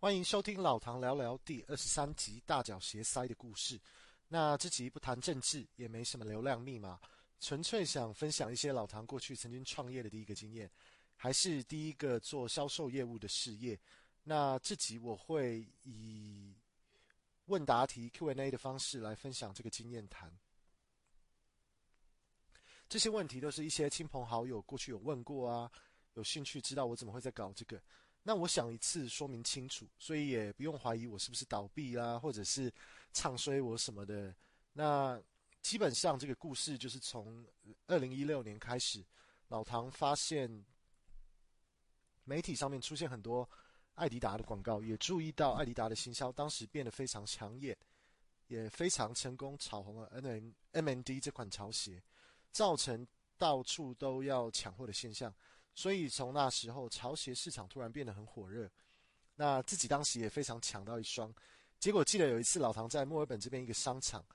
[0.00, 3.80] 欢迎收听老唐聊聊第二十三集大脚鞋塞的故事。
[4.28, 7.00] 那这集不谈政治，也没什么流量密码，
[7.40, 10.70] 纯粹想分享一些老唐过去曾经创业的第一个经验，
[11.16, 13.76] 还是第一个做销售业务的事业。
[14.22, 16.54] 那这集我会以
[17.46, 20.32] 问答题 Q&A 的方式来分享这个经验谈。
[22.88, 25.68] 这些问题都是一些亲朋好友过去有问过啊，
[26.14, 27.82] 有兴趣知道我怎么会在搞这个。
[28.28, 32.70] 那我想一次说明清楚，所以也不用怀疑我是不是倒闭啦、啊，或者是
[33.10, 34.34] 唱衰我什么的。
[34.74, 35.18] 那
[35.62, 37.42] 基本上这个故事就是从
[37.86, 39.02] 二零一六年开始，
[39.48, 40.62] 老唐发现
[42.24, 43.48] 媒体上面出现很多
[43.94, 47.74] 爱迪达的广告，也注意到爱迪达的行销当时变得非常抢眼，
[48.48, 52.02] 也非常成功，炒红了 N M N D 这款潮鞋，
[52.52, 53.08] 造成
[53.38, 55.34] 到处都要抢货的现象。
[55.78, 58.68] 所以从那时候，潮鞋市场突然变得很火热。
[59.36, 61.32] 那自己当时也非常抢到一双。
[61.78, 64.26] 结果记得有一次，老唐在墨尔本这边一个商场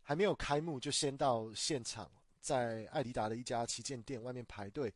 [0.00, 2.08] 还没有开幕，就先到现场，
[2.40, 4.94] 在爱迪达的一家旗舰店外面排队，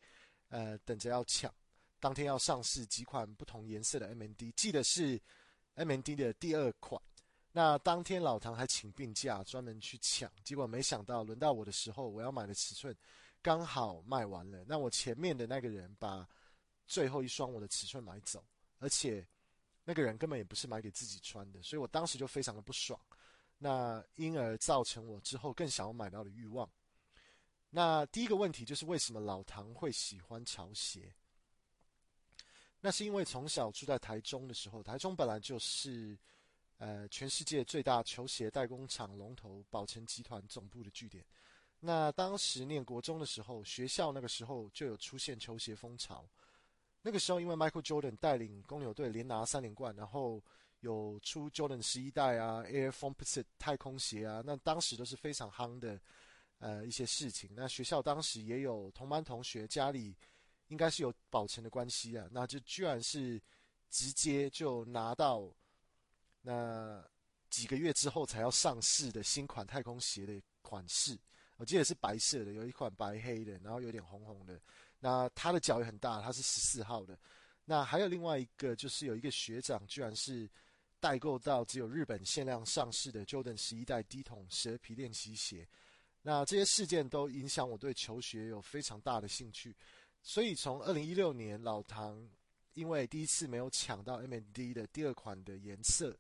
[0.49, 1.53] 呃，等着要抢。
[1.99, 5.21] 当天要上市几款不同颜色的 MND，记得是
[5.75, 7.03] MND 的第二款。
[7.51, 10.31] 那当天老唐还请病假，专门去抢。
[10.45, 12.97] 结果没想到轮到我的时候，我要买的尺寸。
[13.43, 16.29] 刚好卖完了，那我前面的那个人把
[16.87, 18.45] 最后一双我的尺寸买走，
[18.79, 19.27] 而且
[19.85, 23.01] 那个人根本也不是买给自己穿的，所以我当时就非常的不爽，
[23.59, 26.69] 那因而造成我之后更想要买到的欲望。
[27.71, 31.15] 那第一个问题就是为什么老唐会喜欢潮鞋？
[32.81, 36.19] 那是因为从小住在台中的时候，台中本来就是
[36.79, 41.25] 呃全世界最大球鞋代工厂龙头宝成集团总部的据点。
[41.81, 46.29] 那当时念国中的时候，学校那个时候就有出现球鞋风潮。
[47.03, 50.43] 那个时候，因为 Michael Jordan 带领公牛队连拿三连冠，然后
[50.81, 56.01] 有出 Jordan 十一代啊，Air f o r m p o s i t e 太空鞋啊，那当时都是非常夯的
[56.59, 57.51] 呃一些事情。
[57.55, 60.17] 那学校当时也有同班同学家里
[60.69, 63.41] 应该是有保存的关系啊，那就居然是
[63.89, 65.49] 直接就拿到
[66.43, 67.05] 那
[67.51, 71.17] 几个月之后才要上市的新款太空鞋的款式。
[71.57, 74.61] 我记得是白色的，有一款白黑的，然后有点红红的。
[74.99, 77.19] 那他的脚也很大，他是十四号的。
[77.65, 80.49] 那还有另外一个，就是有一个学长，居然是
[81.01, 85.67] 代购到只有日本限量上市的 Jordan 十一代低筒蛇皮练习鞋。
[86.23, 89.75] 那这些事件都影响我对球鞋有非常大的兴趣。
[90.23, 92.29] 所以从二零一六年，老唐
[92.75, 96.17] 因为第一次没有抢到 MND 的第二款的颜色，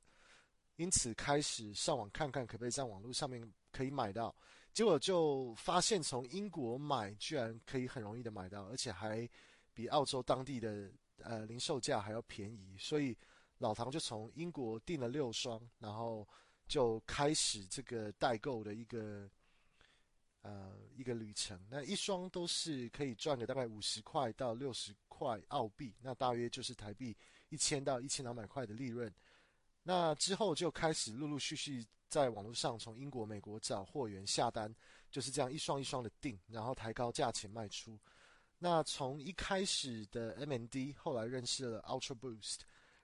[0.76, 4.34] 因此开始上网看看可不可以在网络上面可以买到。
[4.76, 9.26] 结果就发现，从英国买居然可以很容易的买到，而且还
[9.72, 10.92] 比澳洲当地的
[11.22, 12.76] 呃零售价还要便宜。
[12.78, 13.16] 所以
[13.56, 16.28] 老唐就从英国订了六双，然后
[16.68, 19.26] 就开始这个代购的一个
[20.42, 21.58] 呃一个旅程。
[21.70, 27.16] 那一双都是可以赚个大概五十块到六十块澳币，那大约就是台币
[27.48, 29.10] 一千到一千两百块的利润。
[29.88, 34.74] 那之后就开始陆陆续续在网络上从英国、美国找货源下单，
[35.12, 37.96] 就是这样一双一双的订，然后抬高价钱卖出。
[38.58, 42.62] 那从一开始的 MND，后来认识了 Ultra Boost，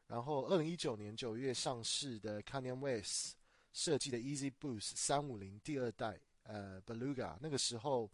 [0.08, 3.36] 然后二零一九年九月上市的 Kanye West
[3.72, 8.10] 设计的 Easy Boost 三五零第二代，呃，Beluga，那个时候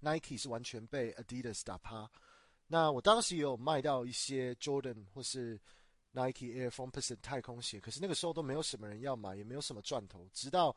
[0.00, 2.10] Nike 是完全被 Adidas 打趴。
[2.66, 5.58] 那我当时也有卖到一些 Jordan 或是
[6.12, 10.28] Nike Air Foamposite 太空鞋，可是那个时候都没有什么人要买，也没有什么赚头。
[10.32, 10.74] 直到，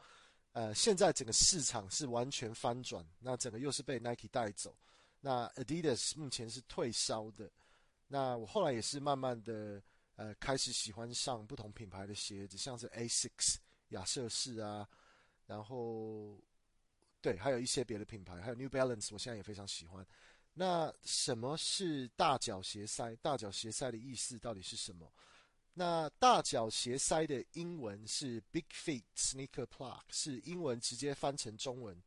[0.53, 4.75] 呃，现在整个市场是完全翻转，那整个又是被 Nike 带走。
[5.19, 7.51] 那 Adidas 目前是退烧的。
[8.07, 9.81] 那我后来也是慢慢的，
[10.15, 13.55] 呃，开始喜欢上不同品牌的鞋子，像是 Asics
[13.89, 14.87] 亚瑟士啊，
[15.45, 16.39] 然后，
[17.19, 20.05] 对，还有一些别的品牌，还有 New Balance，我现在也非常喜欢。
[20.57, 23.13] 那什么是大脚鞋塞？
[23.17, 25.11] 大脚鞋塞的意思到底是什么？
[25.73, 32.01] 那大脚鞋塞的英文是 Big Feet Sneaker Plug，是英文直接翻成中文。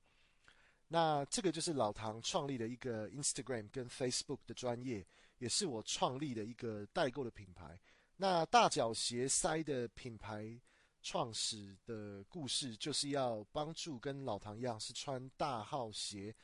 [0.86, 5.06] 那这个就是老唐创立的一个 Instagram 跟 Facebook 的专业，
[5.36, 7.78] 也是我创立的一个代购的品牌。
[8.16, 10.58] 那大脚鞋塞的品牌
[11.02, 16.34] 创始的故事，就是要帮助跟老唐一样是穿大号鞋。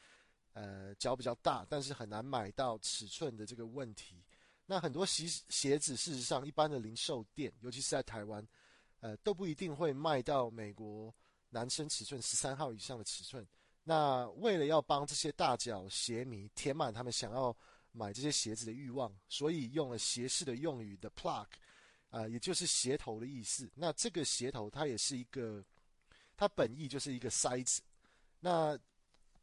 [0.54, 4.24] 呃，脚比较大，但是很难买到尺寸的这个问题。
[4.66, 8.46] 那很多鞋鞋子，事实上，一般的零售店，尤其是在台湾，
[9.00, 11.14] 呃，都不一定会卖到美国
[11.50, 13.46] 男生尺寸十三号以上的尺寸。
[13.82, 17.54] 那为了要帮这些大脚鞋迷填满他们想要
[17.92, 21.46] 买这些鞋子的欲望，所以用了鞋式的用语的 plug，
[22.10, 23.70] 呃，也就是鞋头的意思。
[23.74, 25.62] 那这个鞋头它也是一个，
[26.36, 27.82] 它本意就是一个塞子。
[28.40, 28.78] 那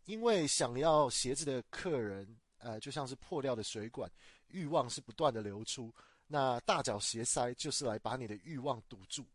[0.06, 2.27] 因为想要鞋子的客人，
[2.57, 4.09] 呃，就像是破掉的水管，
[4.48, 5.94] 欲望是不断的流出。
[6.27, 9.25] 那大脚鞋塞就是来把你的欲望堵住，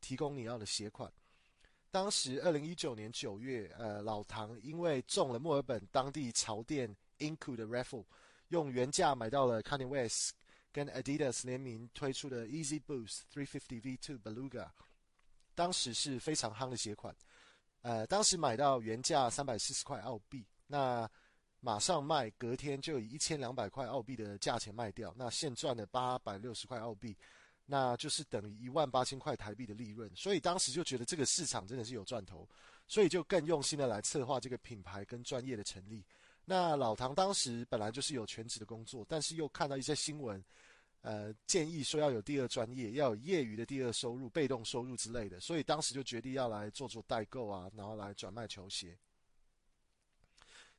[0.00, 1.12] 提供你要的鞋款。
[1.90, 8.04] 当时二零一九年九月，呃，老唐因为中了墨尔本当地潮店 Inku 的 raffle，
[8.48, 10.34] 用原价买到了 Kanye West
[10.72, 14.68] 跟 Adidas 联名推出的 Easy Boost 350 V2 Beluga，
[15.54, 17.14] 当时是非常夯的鞋款。
[17.88, 21.08] 呃，当时买到原价三百四十块澳币，那
[21.58, 27.16] 马上卖，隔天就以一千两百块澳币的价钱卖掉，那现赚了八百六十块澳币。
[27.64, 32.46] 那就是等于一万八千块台币的利润，所以当时就觉得这个市场真的是有赚头，
[32.86, 36.04] 所以就更用心的来策划这个品牌跟专业的成立。
[36.44, 40.44] 那老唐当时本来就是有全职的工作，但是又看到一些新闻，
[41.02, 48.98] 呃，建议说要有第二专业，要有业余的第二收入、被动收入之类的，所以当时就决定要来做做代购啊，然后来转卖球鞋。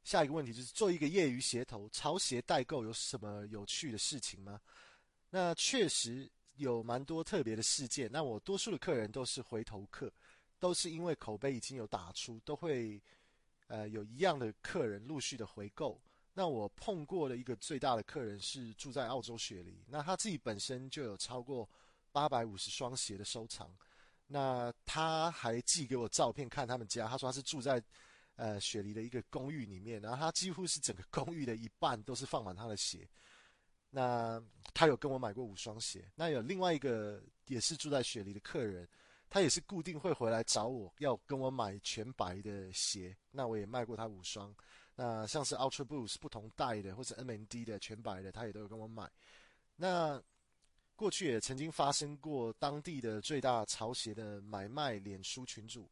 [0.04, 4.60] 下一个问题就是做一个业余鞋头潮鞋代购有什么有趣的事情吗？
[5.30, 6.30] 那确实。
[6.56, 10.12] 有蛮多特别的事件，那我多数的客人都是回头客，
[10.60, 13.02] 都是因为口碑已经有打出，都会，
[13.68, 15.98] 呃，有一样的客人陆续的回购。
[16.40, 21.70] 那我碰过的一个最大的客人是住在澳洲雪梨，那他自己本身就有超过
[22.14, 23.70] 八百五十双鞋的收藏，
[24.26, 27.84] 那他还寄给我照片看他们家，他说他是住在
[28.38, 33.06] 呃雪梨的一个公寓里面，然后他几乎是整个公寓的一半都是放满他的鞋。
[33.90, 34.42] 那
[34.74, 38.88] 他有跟我买过五双鞋，那有另外一个也是住在雪梨的客人，
[39.30, 44.56] 他也是固定会回来找我要跟我买全白的鞋，那我也卖过他五双。
[45.02, 49.10] 那像是 Ultra Boost 不同代的或者 NMD 的全白的，他也都有跟我买。
[49.78, 50.22] 那
[50.94, 55.90] 过去也曾经发生过当地的最大潮鞋的买卖脸书群组，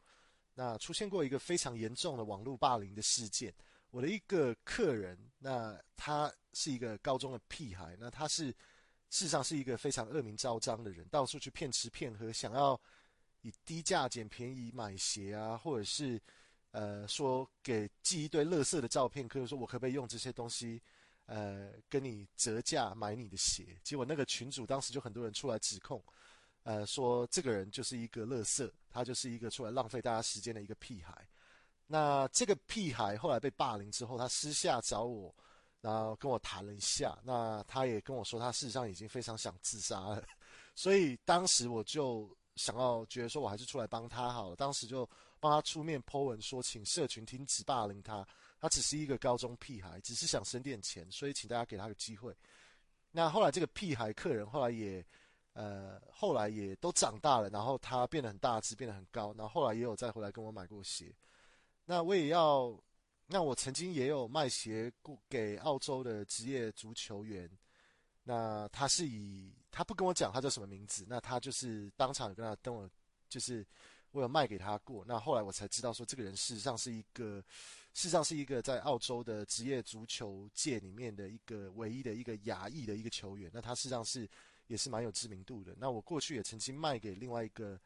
[0.54, 3.54] 那出现过一个非常严重的网络霸凌的事件。
[3.92, 12.77] 我的一个客人，那他是一个高中的屁孩，那他是事实上是一个非常恶名昭彰的人，到处去骗吃骗喝，想要
[13.39, 16.21] 以低价捡便宜买鞋啊，或者是
[16.78, 20.80] 呃说给寄一堆垃圾的照片，可以说我可不可以用这些东西
[21.26, 23.76] 呃跟你折价买你的鞋？
[23.84, 26.00] 结果那个群主当时就很多人出来指控，
[26.62, 31.28] 呃说这个人就是一个垃圾，他就是一个出来浪费大家时间的一个屁孩。
[31.88, 35.34] 那这个屁孩后来被霸凌之后，他私下找我，
[35.82, 37.18] 然后跟我谈了一下。
[37.24, 40.24] 那他也跟我说，他事实上已经非常想自杀了。
[40.76, 44.56] 所以当时我就想要觉得说，我还是出来帮他好了。
[44.56, 48.25] 当时就帮他出面 po 文说，请社群停止霸凌他。
[48.60, 52.36] 他只是一个高中屁孩，只是想省点钱，所以请大家给他个机会。
[53.12, 55.06] 那后来这个屁孩客人后来也，
[55.54, 61.13] 呃，后来也都长大了，然后他变得很大只，变得很高，然后后来也有再回来跟我买过鞋。
[61.86, 62.75] 那我也要，
[63.28, 64.92] 那我曾经也有卖鞋
[65.30, 67.48] 给澳洲的职业足球员，
[68.24, 72.90] 那他是以他不跟我讲他叫什么名字，那他就是当场跟他等我，
[73.30, 73.63] 就是
[74.12, 77.44] 我有卖给他过，那后来我才知道说这个人事实上是一个，
[77.94, 84.30] 事实上是一个在澳洲的职业足球界里面的一个唯一的一个亚裔的一个球员，那他事实上是
[84.68, 87.80] 也是蛮有知名度的，那我过去也曾经卖给另外一个。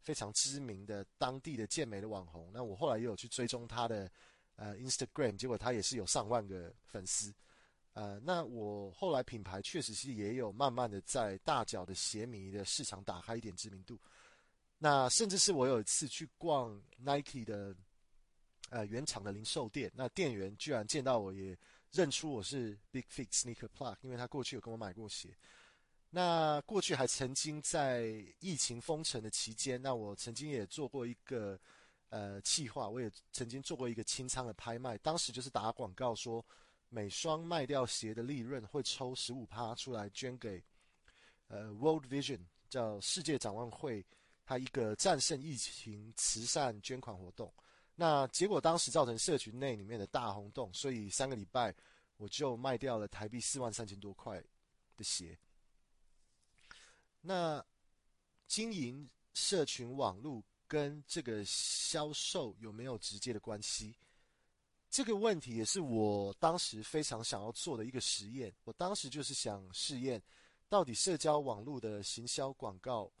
[0.00, 4.10] 非常知名的当地的健美的网红，那我后来也有去追踪他的
[4.54, 7.34] 呃 Instagram，结果他也是有上万个粉丝，
[7.92, 13.98] 呃，那我后来品牌确实是也有慢慢的在大脚的鞋迷的市场打开一点知名度，
[14.78, 17.74] 那甚至是我有一次去逛 Nike 的
[18.70, 21.58] 呃原厂的零售店，那店员居然见到我也
[21.90, 25.36] 认出我是 Big Fit Sneaker Plug，因为他过去有跟我买过鞋。
[26.10, 31.58] 那过去还曾经在疫情封城的期间，那我曾经也做过一个
[32.08, 36.42] 呃企划，我也曾经做过一个清仓的拍卖，当时就是打广告说，
[36.88, 40.62] 每双卖掉鞋的利润会抽十五趴出来捐给
[41.48, 44.06] 呃 World Vision 叫世界展望会，
[44.48, 47.52] 它一个战胜疫情慈善捐款活动。
[47.94, 51.74] 那结果当时造成社群内里面的大轰动，所以三个礼拜
[52.16, 54.42] 我就卖掉了台币四万三千多块
[54.96, 55.38] 的鞋。
[57.20, 57.62] 那
[58.46, 63.94] 经营社群网络跟这个销售有没有直接的关系？
[64.88, 68.50] 这个问题也是我当时非常想要做的一个实验。
[68.64, 70.22] 我当时就是想试验，
[70.70, 73.12] 到底社交网络的行销广告，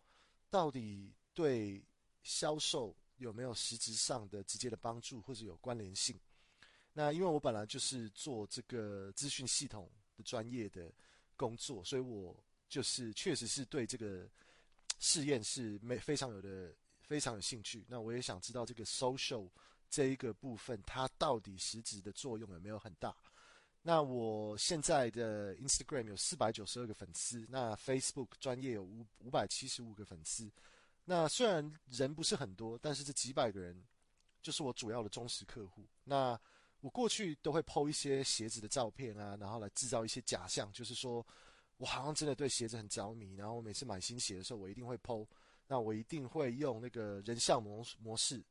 [0.48, 1.80] 到底对
[2.24, 6.18] 销售有没有实质上的直接的帮助或者有关联性？
[6.92, 10.92] 那因为我本来就是做这个资讯系统的专业的
[11.36, 12.36] 工作，所以我。
[12.70, 14.28] 就是确实是对这个
[14.98, 17.82] 试验是没非常有的，非常有兴趣。
[17.88, 19.48] 那我也想知道这个 social
[19.88, 23.16] 这一个部分，它到底实质的作用有没有很大？
[23.80, 30.50] 那我现在的 Instagram 有四百九十二个粉丝，那 Facebook 专业有五五百七十五个粉丝。
[31.10, 33.82] 那虽然人不是很多，但是这几百个人
[34.42, 35.88] 就是我主要的忠实客户。
[36.04, 36.38] 那
[36.80, 41.26] 我过去都会 po 一些鞋子的照片啊，然后来制造一些假象，就是说
[41.78, 43.34] 我好像真的对鞋子很着迷。
[43.36, 45.26] 然后我每次买新鞋的时候，我一定会 po，
[45.66, 48.44] 那我一定会用那个人像模模式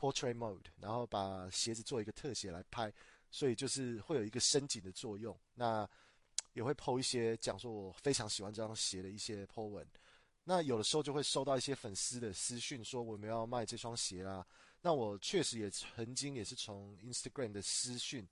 [0.00, 2.90] （portrait mode），然后把鞋子做一个特写来拍。
[3.30, 5.86] 所以就是会有一个深景的作用，那
[6.54, 9.86] 也会 po 一些讲说我非常喜欢这双鞋的一些 po 文，
[10.48, 14.46] 那有的时候就会收到一些粉丝的私讯说我们要卖这双鞋啊，
[14.80, 18.26] 那我确实也曾经也是从 Instagram 的私讯，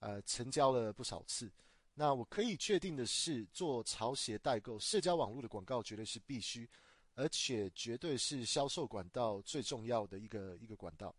[0.00, 1.50] 呃，成交了不少次。
[1.94, 6.68] 那我可以确定的是，做潮鞋代购，社交网络的广告绝对是必须，
[7.14, 11.14] 而且绝对是销售管道最重要的一个一个管道。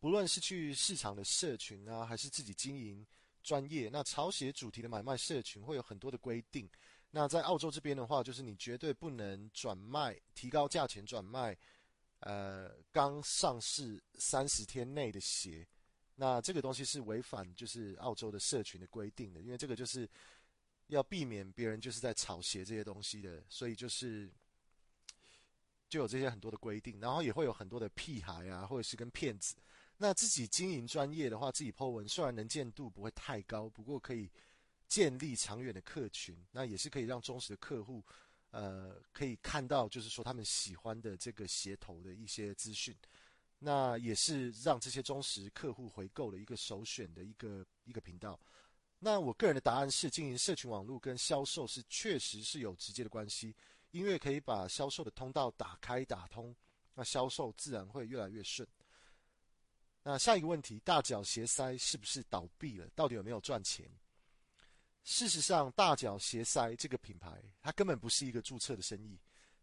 [0.00, 3.06] 不论是去市场的社群啊，还是自己经营
[3.44, 6.68] 专业，那潮鞋主题的买卖社群会有很多的规定。
[7.18, 11.56] 那在澳洲这边的话，就是你绝对不能转卖、提高价钱转卖，
[12.18, 15.66] 呃，刚上市三十天内的鞋。
[16.16, 20.06] 那这个东西是违反就是澳洲的社群的规定的，因为这个就是
[20.88, 24.30] 要避免别人就是在炒鞋这些东西的，所以就是
[25.88, 29.56] 就有这些很多的规定，然后也会有很多的屁孩啊，或者是跟骗子。
[29.96, 34.30] 那自己经营专业的话，自己 po 文虽然能见度不会太高，不过可以
[34.88, 38.04] 建立长远的客群，那也是可以让忠实的客户，
[38.50, 42.96] 呃，可以看到就是说他们喜欢的这个鞋头的一些资讯，
[43.58, 48.38] 那也是让这些忠实客户回购的一个首选的一个一个频道。
[48.98, 53.54] 那我个人的答案是，经营社群网络跟销售是确实是有直接的关系，
[53.90, 56.54] 因为可以把销售的通道打开打通，
[56.94, 58.66] 那销售自然会越来越顺。
[60.02, 62.88] 那下一个问题，大脚鞋塞是不是倒闭了？
[62.94, 63.86] 到底有没有赚钱？
[65.06, 69.16] 事实上，大脚鞋塞这个品牌，它根本不是一个注册的生意，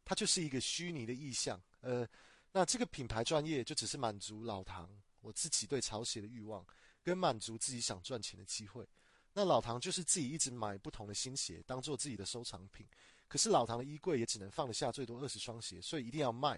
[0.05, 1.61] 它就是一个虚拟的意象。
[1.81, 2.07] 呃，
[2.53, 6.65] 那这个品牌专业就只是满足老唐我自己对潮鞋的欲望，
[7.03, 8.87] 跟满足自己想赚钱的机会。
[9.33, 12.87] 那老唐就是自己一直买不同的新鞋，当做自己的收藏品。
[13.27, 16.57] 可是老唐的衣柜也只能放得下最多二十双鞋，所以一定要卖。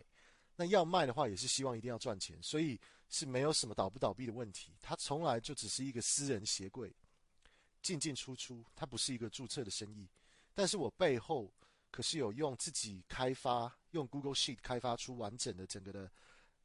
[0.56, 4.76] 那要卖的话，也是希望一定要赚钱，所以是没有什么倒不倒闭的问题。
[4.80, 6.96] 它从来就只是一个私人鞋柜，
[7.86, 10.10] 进进出出，它不是一个注册的生意。
[10.56, 11.54] 但是我背后
[11.92, 16.12] 可是有用自己开发，用 Google Sheet 开发出完整的整个的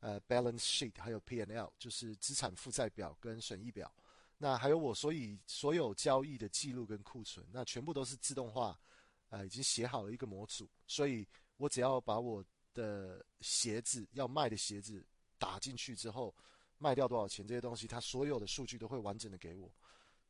[0.00, 3.92] 呃 Balance Sheet，还有 P&L，就是资产负债表跟损益表。
[4.38, 8.80] 那还有我所以所有交易的记录跟库存，那全部都是自动化，
[9.28, 12.42] 呃，已经写好了一个模组，所以我只要把我。
[12.72, 15.04] 的鞋子要卖的鞋子
[15.38, 16.32] 打进去之后，
[16.78, 17.44] 卖掉多少钱？
[17.44, 19.68] 这些东西，它所有的数据都会完整的给我。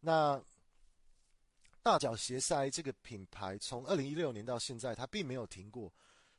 [0.00, 0.42] 那
[1.82, 5.92] 大脚鞋塞这个品牌从二零一六年到现在，它并没有停过，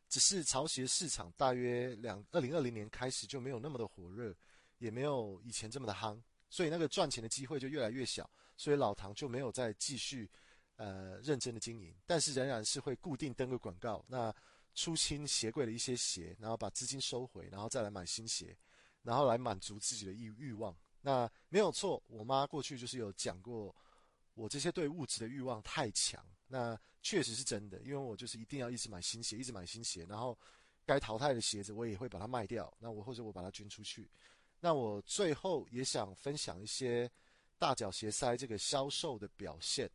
[0.08, 4.36] 只是潮鞋市场大约两二零二零年开始就没有那么的火热，
[4.78, 10.30] 也没有以前这么的夯，所以那个赚钱的机会就越来越小，所以老唐就没有再继续
[10.76, 14.06] 呃认真的经营，但是仍然是会固定登个广告。
[14.08, 14.34] 那
[14.76, 18.56] 出清鞋柜的一些鞋，然后把资金收回，然后再来买新鞋，
[19.02, 20.76] 然后来满足自己的欲欲望。
[21.02, 23.76] 那没有错，我妈过去就是有讲过，
[24.34, 26.26] 我这些对物质的欲望太强。
[26.48, 30.38] 那确实是真的，因为我就是一定要一直买新鞋，一直买新鞋，然后
[30.86, 32.72] 该淘汰的鞋子我也会把它卖掉。
[32.80, 34.10] 那我或者我把它捐出去。
[34.60, 37.10] 那我最后也想分享一些
[37.58, 39.90] 大脚鞋塞这个销售的表现。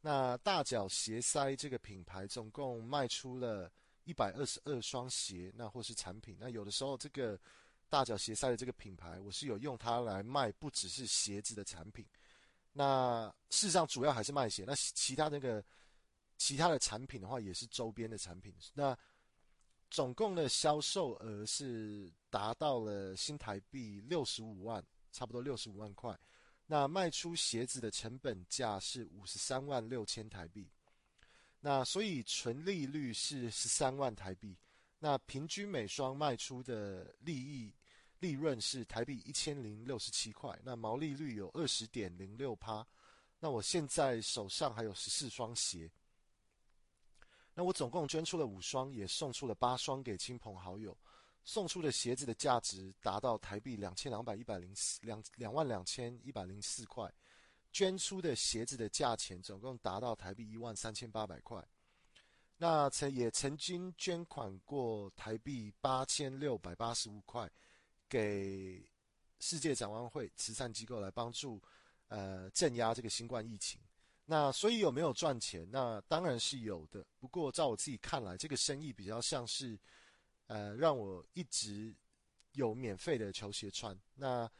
[0.00, 3.72] 那大脚鞋塞这个品牌总共卖出了。
[4.04, 7.38] 一百二十二双鞋，那或是产品，那有的时候这个
[7.90, 12.06] 大脚鞋塞的这个品牌，我是有用它来卖，不只是鞋子的产品。
[12.78, 15.64] 那事实上主要还是卖鞋，那其他那个
[16.36, 18.54] 其他的产品的话，也是周边的产品。
[18.72, 18.96] 那
[19.90, 24.80] 总共的销售额是达到了新台币六十五万，
[25.10, 26.16] 差不多六十五万块。
[26.66, 30.70] 那卖出鞋子的成本价是五十三万六千台币。
[31.58, 34.56] 那所以纯利率是十三万台币，
[35.00, 37.74] 那平均每双卖出的利益
[38.20, 42.86] 利润是台币一千零六十七块，那毛利率有二十点零六趴。
[43.38, 45.90] 那我现在手上还有十四双鞋，
[47.54, 50.96] 那我总共捐出了五双，也送出了八双给亲朋好友，
[51.44, 57.12] 送出的鞋子的价值达到台币两千两百一百零四两两万两千一百零四块。
[57.70, 61.62] 捐出的鞋子的价钱总共达到台币一万三千八百块，
[62.56, 67.48] 那曾也曾经捐款过台币八千六百八十五块
[68.08, 68.82] 给
[69.40, 71.62] 世界展望会慈善机构来帮助
[72.08, 73.80] 呃镇压这个新冠疫情。
[74.24, 75.68] 那所以有没有赚钱？
[75.70, 77.06] 那当然是有的。
[77.18, 79.78] 不过照我自己看来，这个生意比较像是
[80.46, 81.94] 呃让我一直
[82.52, 83.98] 有免费的球鞋穿。
[84.14, 84.50] 那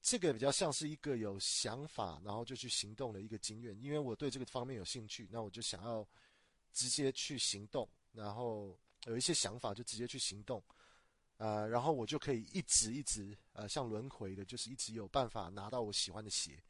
[0.00, 3.76] 这个比较像是一个有想法，然后就去行动的一个经验。
[3.82, 6.06] 因为我对这个方面有兴趣，那我就想要。
[6.74, 10.64] 直接去行动，然后有一些想法就直接去行动，
[11.42, 16.62] 呃，然后我就可以一直一直呃像轮回的，就是一直有办法拿到我喜欢的鞋。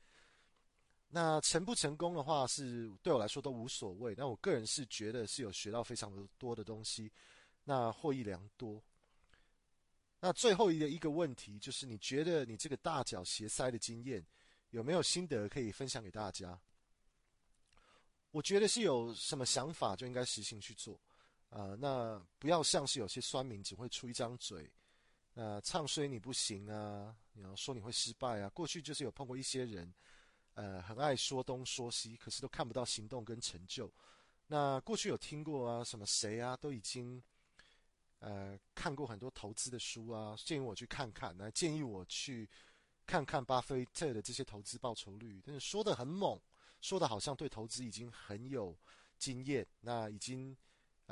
[1.08, 7.12] 那成不成功的话是对我来说都无所谓，那我个人是觉得是有学到非常多的东西，
[7.64, 8.82] 那获益良多。
[10.20, 14.24] 那最后一个一个问题就是，你觉得你这个大脚鞋塞的经验
[14.70, 16.58] 有没有心得可以分享给大家？
[18.30, 20.98] 我觉得是有什么想法就应该实行去做，
[21.54, 24.72] 呃，那不要像是有些酸民只会出一张嘴，
[25.34, 28.48] 那、呃、唱衰你不行啊，然后说你会失败啊。
[28.48, 29.92] 过去就是有碰过一些人，
[30.54, 33.92] 呃，很爱说东说西，可是都看不到行动跟成就。
[34.46, 37.22] 那过去有听过啊，什么谁啊，都已经，
[38.20, 42.48] 呃，看过很多投资的书啊，建议我去看看，那建议我去
[43.04, 46.40] 看看巴菲特的这些投资报酬率，但是说得很猛。
[46.80, 48.74] 说的好像对投资已经很有
[49.18, 50.56] 经验，那已经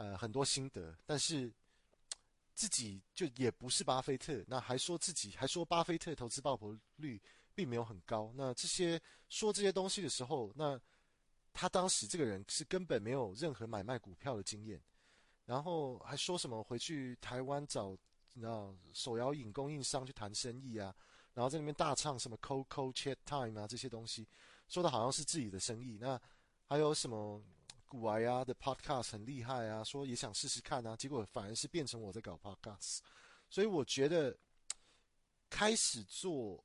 [0.00, 1.52] 呃很多心得，但是
[2.54, 7.20] 自己就也不是巴菲特，那还说自己还说巴菲特投资报酬率
[7.54, 10.80] 并没有很高，那这些说这些东西的时候，那
[11.52, 14.80] 他当时这个人是根本没有任何买卖股票的经验，
[15.44, 17.94] 然后还说什么回去台湾找
[18.32, 20.94] 那手摇饮供应商去谈生意啊，
[21.34, 24.26] 然后在那边大唱什么 Coco Chat Time 啊这些东西。
[24.66, 26.18] 说的好像是自己的生意，那
[26.64, 27.42] 还有什么
[27.90, 33.00] 股癌啊的 podcast 很厉害啊，说也想试试看啊，结果反而是变成我在搞 podcast，
[33.48, 34.38] 所以我觉得
[35.50, 36.62] 开始做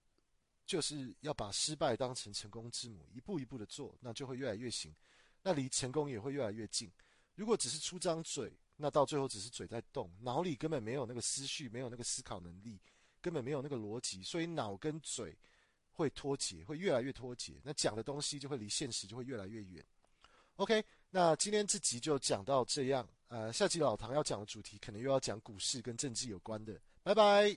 [0.67, 4.95] 就是要把失败当成成功之母，一步一步的做，那就会越来越行，
[5.41, 6.91] 那离成功也会越来越近。
[7.33, 12.79] 如果只是出张嘴，那到最后只是嘴在动，脑里根本没有那个思绪，没有那个思考能力，
[13.19, 15.35] 根本没有那个逻辑，所以脑跟嘴。
[15.97, 19.81] 会脱节，会越来越脱节，那讲的东西就会离现实就会越来越远。
[20.57, 20.83] OK，
[21.15, 27.56] 那今天这集就讲到这样，呃，下集老唐要讲的主题可能又要讲股市跟政治有关的，拜拜。